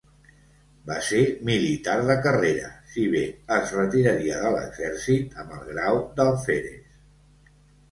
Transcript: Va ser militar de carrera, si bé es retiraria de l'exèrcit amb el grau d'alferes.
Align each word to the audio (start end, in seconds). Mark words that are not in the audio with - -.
Va 0.85 0.95
ser 1.07 1.19
militar 1.49 1.97
de 2.07 2.15
carrera, 2.27 2.71
si 2.95 3.05
bé 3.17 3.21
es 3.59 3.75
retiraria 3.81 4.41
de 4.47 4.55
l'exèrcit 4.57 5.39
amb 5.45 5.55
el 5.61 5.65
grau 5.71 6.03
d'alferes. 6.19 7.57